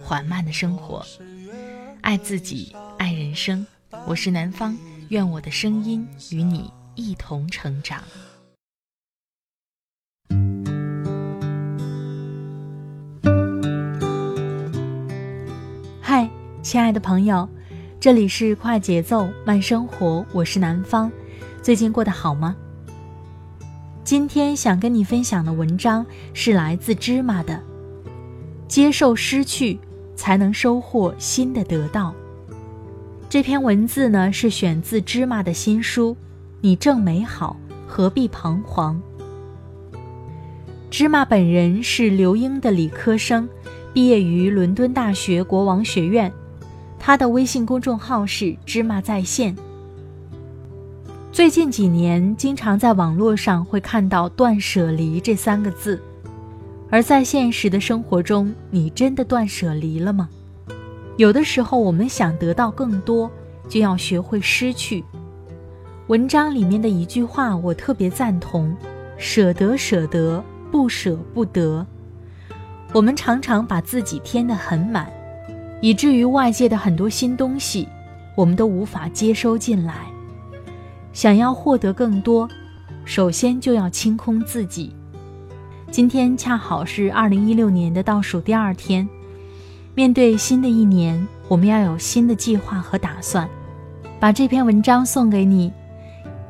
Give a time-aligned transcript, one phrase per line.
[0.00, 1.04] 缓慢的生活，
[2.00, 3.66] 爱自己，爱人生。
[4.06, 4.76] 我是南方，
[5.08, 8.02] 愿我的声音与你一同成长。
[16.00, 16.28] 嗨，
[16.62, 17.48] 亲爱的朋友。
[18.00, 21.10] 这里是快节奏慢生活，我是南方，
[21.60, 22.56] 最近过得好吗？
[24.04, 27.60] 今天想跟你分享的文章是来自芝麻的，
[28.68, 29.80] 接受失去，
[30.18, 32.12] 才能收获新的得到。
[33.28, 36.10] 这篇文字呢是选自芝麻的新书
[36.60, 39.00] 《你正美好，何必彷徨》。
[40.90, 43.48] 芝麻本人是留英的理科生，
[43.92, 46.32] 毕业于伦敦大学国王学院。
[46.98, 49.54] 他的微信公众号是芝麻在线。
[51.30, 56.02] 最近几年，经常在网络上会看到“断舍离”这三个字，
[56.90, 60.28] 而在现实的生活中，你真的断舍离了吗？
[61.16, 63.30] 有的时候，我们想得到更多，
[63.68, 65.04] 就要学会失去。
[66.06, 68.74] 文章里面的一句话，我特别赞同
[69.18, 71.86] ：“舍得，舍得，不舍不得。”
[72.94, 75.12] 我们常常把自己填得很满。
[75.80, 77.86] 以至于外界的很多新东西，
[78.34, 80.06] 我们都无法接收进来。
[81.12, 82.48] 想要获得更多，
[83.04, 84.94] 首先就要清空自己。
[85.90, 89.08] 今天恰好是二零一六年的倒数第二天，
[89.94, 93.48] 面对新的一年，我们要有新的计划和打算。
[94.20, 95.72] 把这篇文章送给你，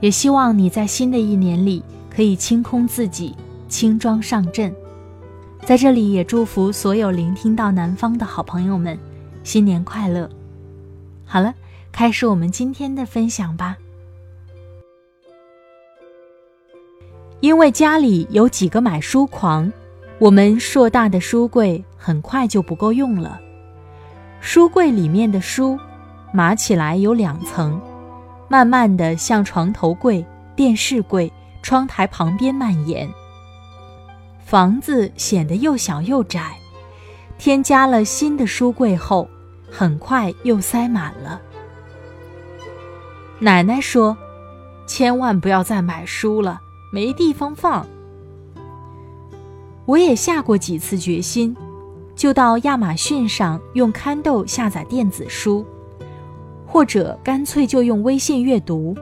[0.00, 3.36] 也希望你在新的一年里可以清空自己，
[3.68, 4.74] 轻装上阵。
[5.64, 8.98] 在这里也祝福所有聆听到南方的好朋友们。
[9.44, 10.28] 新年快乐！
[11.24, 11.54] 好了，
[11.92, 13.76] 开始我们今天的分享吧。
[17.40, 19.72] 因为家里有几个买书狂，
[20.18, 23.40] 我们硕大的书柜很快就不够用了。
[24.40, 25.78] 书柜里面的书
[26.32, 27.80] 码起来有两层，
[28.48, 30.24] 慢慢的向床头柜、
[30.54, 33.08] 电视柜、窗台旁边蔓延。
[34.44, 36.52] 房子显得又小又窄。
[37.38, 39.26] 添加了新的书柜后，
[39.70, 41.40] 很快又塞满了。
[43.38, 44.14] 奶奶说
[44.86, 47.86] ：“千万不要再买书了，没地方放。”
[49.86, 51.56] 我也下过几次决心，
[52.14, 55.64] 就到亚马逊上用 Kindle 下载电子书，
[56.66, 58.96] 或者干脆就用微信阅读，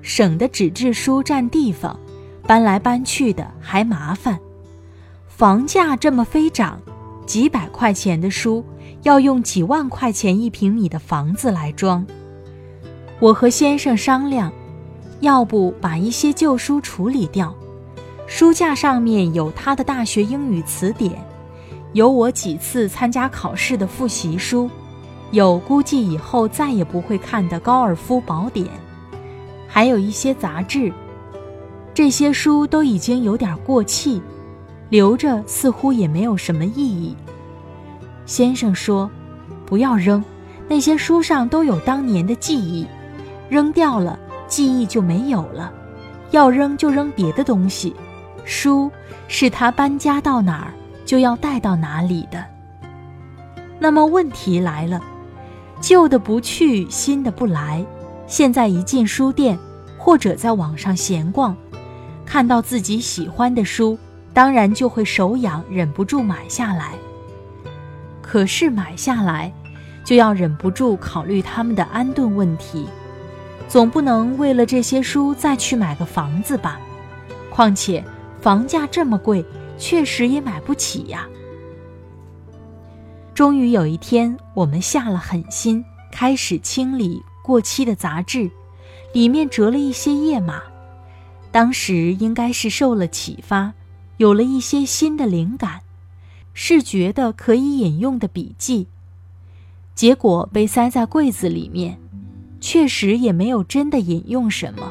[0.00, 1.98] 省得纸质书占地方，
[2.46, 4.38] 搬来搬去的还麻烦。
[5.28, 6.80] 房价这么飞涨。
[7.24, 8.64] 几百块钱的书
[9.04, 12.04] 要用几万块钱一平米的房子来装。
[13.20, 14.52] 我和先生商量，
[15.22, 17.54] 要不把一些旧书处理掉。
[18.26, 21.12] 书架上面有他的大学英语词典，
[21.94, 24.68] 有我几次参加考试的复习书，
[25.30, 28.66] 有估计以后再也不会看的高尔夫宝典，
[29.66, 30.92] 还有一些杂志。
[31.94, 34.20] 这些书都已经有点过气。
[34.88, 37.16] 留着似乎也没有什么意义。
[38.26, 39.10] 先生说
[39.64, 40.22] ：“不要扔，
[40.68, 42.86] 那些书上都有当年的记忆，
[43.48, 44.18] 扔掉了
[44.52, 45.72] 记忆就没有了。
[46.30, 47.96] 要扔就扔别的东西，
[48.44, 48.92] 书
[49.28, 50.74] 是他搬家到哪儿
[51.06, 52.44] 就要带到哪里的。”
[53.80, 55.00] 那么问题来了，
[55.80, 57.82] 旧的不去，新的不来。
[58.26, 59.58] 现在一进书店
[59.96, 61.56] 或者在网上闲逛，
[62.26, 63.98] 看到自己喜欢的书。
[64.34, 66.92] 当然就会手痒，忍不住买下来。
[68.22, 69.52] 可是买下来，
[70.04, 72.86] 就要忍不住考虑他们的安顿问题，
[73.72, 76.78] 总不能为了这些书再去买个房子吧？
[77.48, 78.04] 况且
[78.38, 79.42] 房价这么贵，
[79.78, 81.26] 确实也买不起呀。
[83.32, 88.50] 终于有一天，我们下了狠心，开始清理过期的杂志，
[89.14, 90.60] 里面折了一些页码。
[91.50, 93.72] 当时应该是受了启发。
[94.18, 95.80] 有了一些新的灵感，
[96.52, 98.88] 是觉得可以引用的笔记，
[99.94, 101.98] 结果被塞在柜子里面，
[102.62, 104.90] 确实也没有真的引用什么。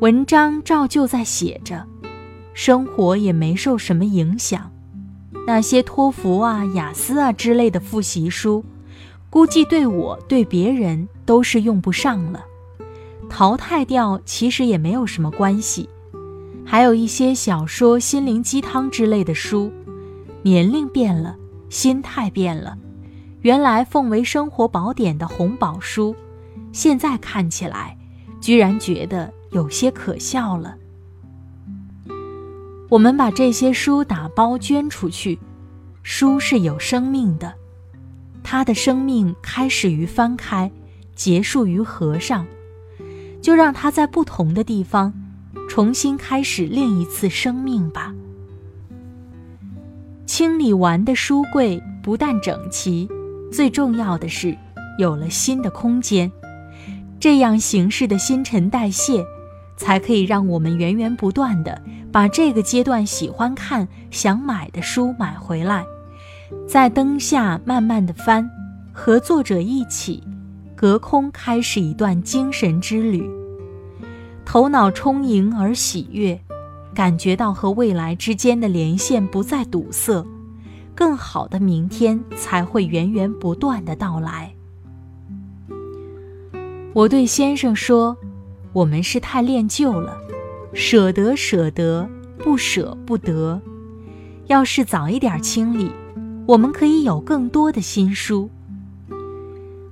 [0.00, 1.86] 文章照旧在写着，
[2.54, 4.72] 生活也没受什么影响，
[5.46, 8.64] 那些托福啊、雅思啊之类的复习书，
[9.28, 12.42] 估计对我对别人都是用不上了。
[13.28, 15.88] 淘汰掉其实也没有什么关系。
[16.64, 19.70] 还有一些小说、心灵鸡汤之类的书，
[20.42, 21.36] 年龄变了，
[21.68, 22.78] 心态变了。
[23.42, 26.16] 原来奉为生活宝典的红宝书，
[26.76, 27.96] 现在看起来，
[28.38, 30.76] 居然觉得有些可笑了。
[32.90, 35.38] 我们把这些书打包捐出去，
[36.02, 37.54] 书是有生命的，
[38.44, 40.70] 它的生命开始于翻开，
[41.14, 42.46] 结束于合上，
[43.40, 45.10] 就让它在不同的地方。
[45.70, 48.14] 重新开始另一次生命吧。
[50.26, 53.08] 清理完的书柜不但整齐，
[53.50, 54.54] 最重要的是
[54.98, 56.30] 有了新的空间。
[57.18, 59.24] 这样形式的新陈代谢，
[59.76, 61.80] 才可以让我们源源不断的
[62.12, 65.84] 把这个阶段喜欢看、想买的书买回来，
[66.68, 68.48] 在灯下慢慢的翻，
[68.92, 70.22] 和作者一起，
[70.74, 73.28] 隔空开始一段精神之旅。
[74.44, 76.40] 头脑充盈而喜悦，
[76.94, 80.24] 感觉到和未来之间的连线不再堵塞，
[80.94, 84.55] 更好的明天才会源源不断的到来。
[86.96, 88.16] 我对先生说
[88.72, 90.16] ：“我们是太恋旧了，
[90.72, 92.08] 舍得舍得，
[92.38, 93.60] 不舍不得。
[94.46, 95.90] 要是早一点清理，
[96.46, 98.48] 我们可以有更多的新书。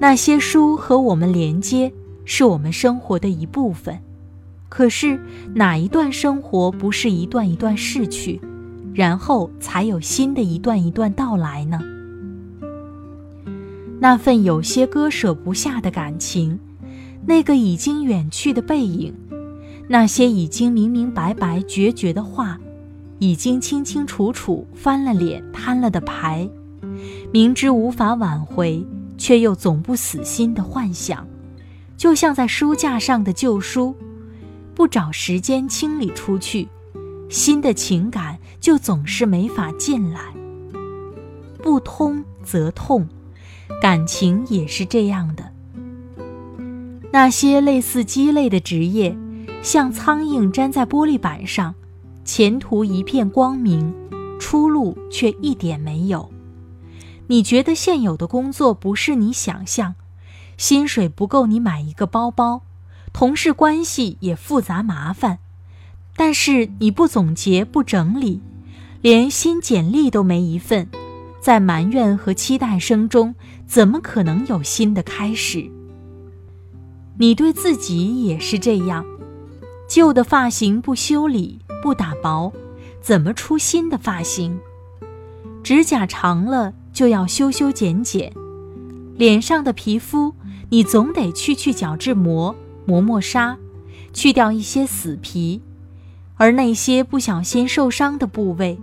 [0.00, 1.92] 那些书和我们连接，
[2.24, 3.96] 是我们生活的一部分。”
[4.68, 5.20] 可是
[5.54, 8.40] 哪一段生活不是一段一段逝去，
[8.92, 11.78] 然后才有新的一段一段到来呢？
[14.00, 16.58] 那份有些割舍不下的感情，
[17.28, 19.14] 那个已经远去的背影，
[19.86, 22.58] 那些已经明明白白决绝的话，
[23.18, 26.48] 已经清清楚楚翻了脸摊了的牌，
[27.30, 28.82] 明知无法挽回
[29.18, 31.28] 却又总不死心的幻想，
[31.98, 33.94] 就像在书架上的旧书。
[34.74, 36.66] 不找时间清理出去，
[37.28, 40.20] 新的情感就总是没法进来。
[41.62, 43.06] 不通则痛，
[43.82, 45.57] 感情也是这样的。
[47.18, 49.18] 那些类似鸡肋的职业，
[49.60, 51.74] 像苍蝇粘在玻璃板上，
[52.24, 53.92] 前途一片光明，
[54.38, 56.30] 出路却一点没有。
[57.26, 59.96] 你觉得现有的工作不是你想象，
[60.56, 62.62] 薪水不够你买一个包包。
[63.12, 65.40] 同事关系也复杂麻烦，
[66.14, 68.40] 但是你不总结不整理，
[69.02, 70.88] 连新简历都没一份，
[71.40, 73.34] 在埋怨和期待声中，
[73.66, 75.68] 怎么可能有新的开始？
[77.20, 79.04] 你对自己也是这样，
[79.88, 82.52] 旧的发型不修理不打薄，
[83.00, 84.58] 怎么出新的发型？
[85.64, 88.32] 指甲长了就要修修剪剪，
[89.16, 90.32] 脸上的皮肤
[90.70, 92.54] 你总得去去角质膜。
[92.86, 93.58] 磨磨砂，
[94.14, 95.60] 去掉一些死皮，
[96.36, 98.78] 而那些不小心受伤的部位，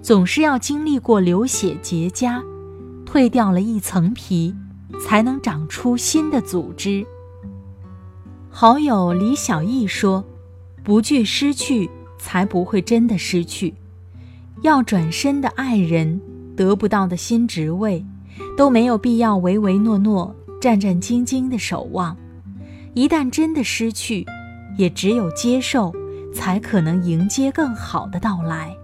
[0.00, 2.40] 总是要经历过流血结痂，
[3.04, 4.54] 褪掉了一层皮，
[5.04, 7.04] 才能长出新的组织。
[8.52, 10.24] 好友李小艺说
[10.82, 11.88] ：“不惧失去，
[12.18, 13.72] 才不会真的失去。
[14.62, 16.20] 要转身的爱人，
[16.56, 18.04] 得不到的新职位，
[18.56, 22.16] 都没有必要唯唯诺诺、战战兢兢的守望。”
[22.92, 24.26] 一旦真的失去，
[24.76, 25.94] 也只有接受，
[26.34, 28.76] 才可能迎接更好的到来。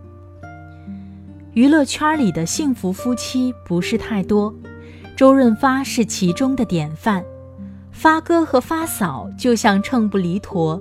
[1.54, 4.54] 娱乐圈里的幸福夫妻不是太多，
[5.16, 7.22] 周润发是其中的典范。
[7.96, 10.78] 发哥和发嫂就像秤不离砣，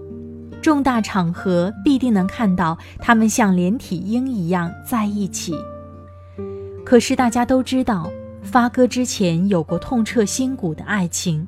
[0.61, 5.55] 重大场合必定能看到他们像连体婴一样在一起。
[6.83, 8.11] 可是大家都知道，
[8.43, 11.47] 发哥之前有过痛彻心骨的爱情。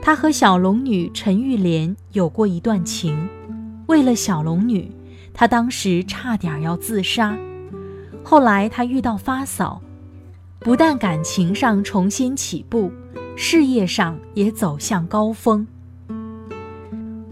[0.00, 3.28] 他和小龙女陈玉莲有过一段情，
[3.88, 4.90] 为了小龙女，
[5.34, 7.36] 他当时差点要自杀。
[8.24, 9.82] 后来他遇到发嫂，
[10.60, 12.90] 不但感情上重新起步，
[13.36, 15.66] 事业上也走向高峰。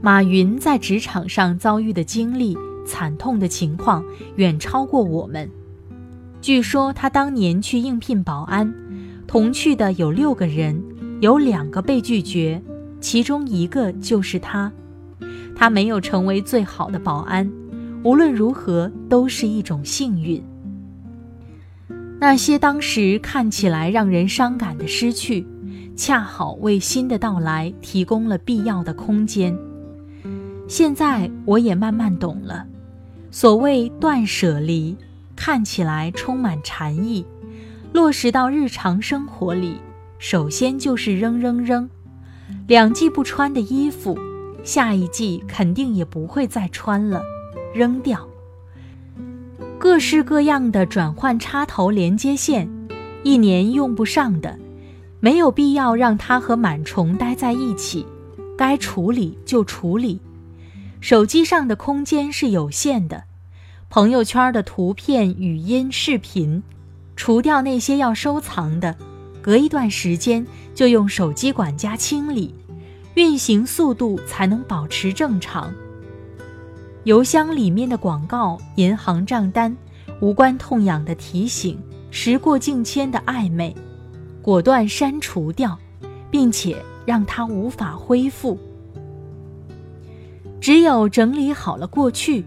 [0.00, 4.04] 马云在职场上遭遇的经历，惨痛的情况
[4.36, 5.48] 远超过我们。
[6.40, 8.72] 据说他当年去应聘保安，
[9.26, 10.82] 同去的有六个人。
[11.20, 12.62] 有两个被拒绝，
[12.98, 14.72] 其中一个就是他。
[15.54, 17.52] 他没有成为最好的保安，
[18.02, 20.42] 无论如何都是一种幸运。
[22.18, 25.46] 那些当时看起来让人伤感的失去，
[26.00, 29.54] 恰好为新的到来提供了必要的空间。
[30.66, 32.66] 现在我也慢慢懂了，
[33.30, 34.96] 所谓断舍离，
[35.36, 37.26] 看起来充满禅意，
[37.92, 39.74] 落实到日常生活里，
[40.18, 41.90] 首先就是扔扔扔。
[42.66, 44.18] 两季不穿的衣服，
[44.64, 47.22] 下一季肯定也不会再穿了，
[47.74, 48.26] 扔掉。
[49.78, 52.70] 各式各样的转换插头连接线，
[53.22, 54.58] 一年用不上的，
[55.20, 58.06] 没有必要让它和螨虫待在一起，
[58.56, 60.20] 该处理就处理。
[61.00, 63.24] 手机上的空间是有限的。
[63.88, 66.62] 朋友圈的图片、语音、视频，
[67.16, 68.96] 除掉那些要收藏的，
[69.42, 72.54] 隔一段时间就用手机管家清理，
[73.14, 75.72] 运行速度才能保持正常。
[77.04, 79.76] 邮箱里面的广告、银行账单、
[80.20, 81.78] 无关痛痒的提醒、
[82.10, 83.74] 时过境迁的暧昧，
[84.42, 85.78] 果断删除掉，
[86.30, 88.58] 并且让它无法恢复。
[90.60, 92.44] 只有整理好了过去。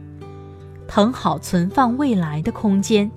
[0.85, 3.09] 腾好存放未来的空间，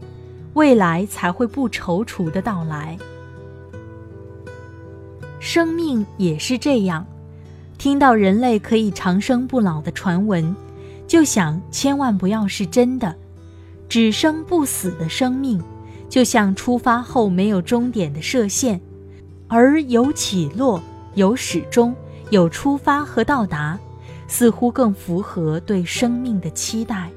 [0.54, 2.96] 未来才会不踌躇的到来。
[5.40, 7.06] 生命也是这样，
[7.76, 10.56] 听到人类可以长生不老的传闻，
[11.06, 13.14] 就想千万不要是真的。
[13.88, 15.62] 只生不死的生命，
[16.08, 18.80] 就像出发后没有终点的射线，
[19.48, 20.80] 而有起落、
[21.14, 21.94] 有始终、
[22.30, 23.78] 有出发和到达，
[24.28, 27.10] 似乎更符合对生命的期待。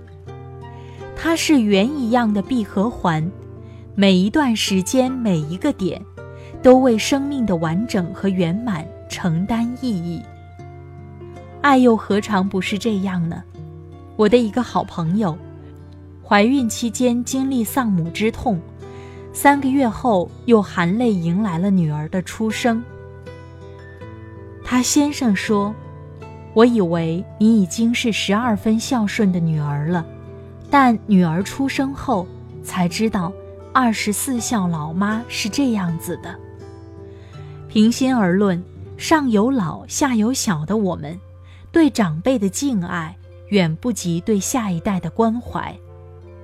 [1.15, 3.29] 它是圆一样的闭合环，
[3.96, 6.01] 每一段时间、每一个点，
[6.62, 10.22] 都为生命的完整和圆满承担意义。
[11.62, 13.43] 爱又何尝不是这样呢？
[14.15, 15.38] 我的一个好朋友，
[16.24, 18.60] 怀孕期间经历丧母之痛，
[19.31, 22.83] 三个月后又含泪迎来了女儿的出生。
[24.63, 25.74] 他先生说
[26.53, 30.05] ：“我以为你已经是十二分孝顺的女儿了。”
[30.69, 32.27] 但女儿出生后，
[32.63, 33.33] 才知道
[33.74, 36.38] 二十四孝老妈是这样子的。
[37.67, 38.63] 平心而论，
[38.98, 41.19] 上有老下有小的我们，
[41.71, 43.15] 对长辈的敬爱
[43.48, 45.75] 远不及对下一代的关怀。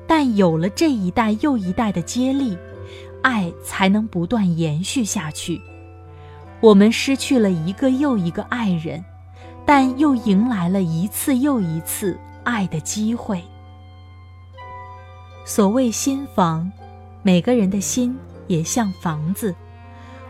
[0.07, 2.57] 但有了这一代又一代的接力，
[3.25, 5.59] 爱才能不断延续下去。
[6.61, 9.03] 我们失去了一个又一个爱人，
[9.65, 13.41] 但又迎来了一次又一次爱的机会。
[15.43, 16.71] 所谓心房，
[17.23, 18.15] 每个人的心
[18.45, 19.55] 也像房子，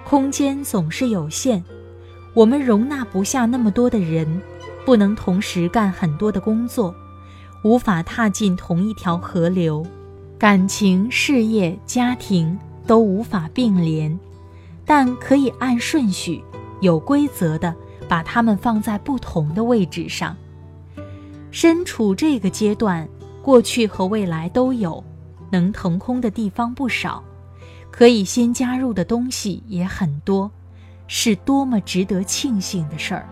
[0.05, 1.61] 空间总是有限，
[2.33, 4.41] 我们容纳不下那么多的人，
[4.85, 6.95] 不能同时干很多的工作，
[7.61, 9.85] 无法踏进同一条河流，
[10.39, 14.17] 感情、事业、家庭都无法并联，
[14.85, 16.43] 但可以按顺序、
[16.81, 17.73] 有规则的
[18.07, 20.35] 把它们放在不同的位置上。
[21.51, 23.07] 身处这个阶段。
[23.41, 25.03] 过去和未来都有，
[25.51, 27.23] 能腾空的地方不少，
[27.91, 30.49] 可以先加入的东西也很多，
[31.05, 33.29] 是多么值得庆幸的事儿。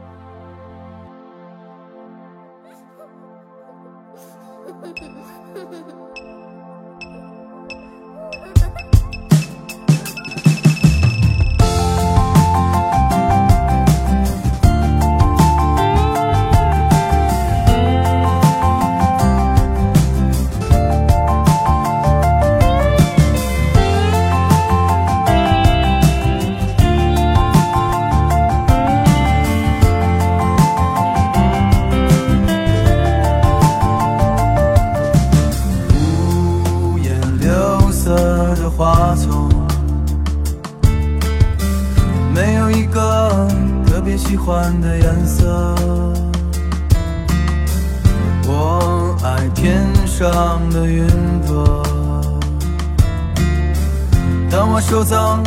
[54.82, 55.42] 收藏，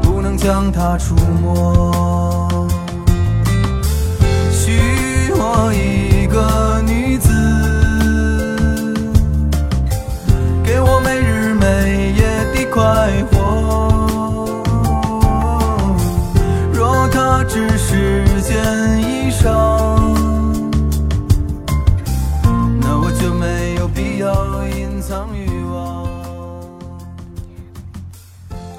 [0.00, 2.68] 不能将它触摸。
[4.52, 7.28] 许我一个女子，
[10.62, 13.34] 给我每日每夜的快活。
[16.72, 18.54] 若它只是件
[19.00, 19.50] 衣裳，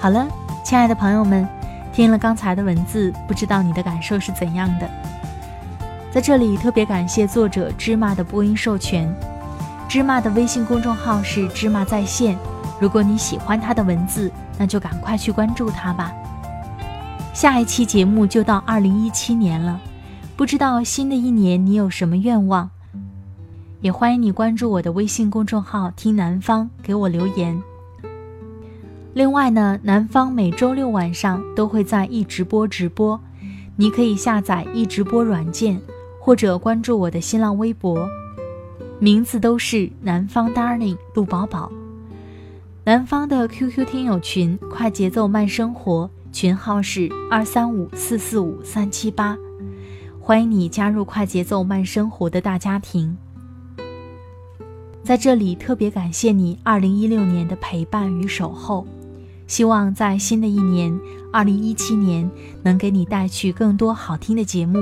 [0.06, 0.28] 好了，
[0.64, 1.50] 亲爱的朋友们，
[1.92, 4.88] 听了刚才的文字，不知道你的感受是怎样的？
[6.12, 9.12] 在这里特别感谢作者芝麻的播音授权。
[9.90, 12.38] 芝麻的微信公众号是芝麻在线，
[12.80, 16.14] 如果你喜欢他的文字，那就赶快去关注他吧。
[17.34, 19.82] 下一期节目就到二零一七年了，
[20.38, 22.70] 不知道新的一年你有什么愿望？
[23.82, 27.60] 也欢迎你关注我的微信公众号“听南方”，给我留言。
[29.16, 33.18] 另外呢，南方每周六晚上都会在易直播直播，
[33.78, 35.80] 你可以下载易直播软件，
[36.20, 38.10] 或者关注我的新浪微博，
[39.00, 41.72] 名字都是南方 Darling 陆宝宝。
[42.84, 49.38] 南方的 QQ 听友群“快节奏慢生活”群号是二三五四四五三七八，
[50.20, 53.18] 欢迎你加入“快节奏慢生活”的大家庭。
[55.04, 58.86] 在这里特别感谢你二零一六年的陪伴与守候。
[59.48, 60.98] 希望在新的一年，
[61.32, 62.30] 二零一七年
[62.64, 64.80] 能给你带去更多好听的节目。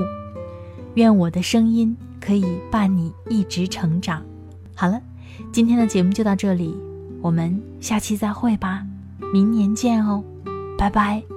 [0.95, 4.23] 愿我的声音可以伴你一直成长。
[4.75, 5.01] 好了，
[5.51, 6.75] 今天的节目就到这里，
[7.21, 8.85] 我们下期再会吧，
[9.33, 10.23] 明年见哦，
[10.77, 11.32] 拜拜。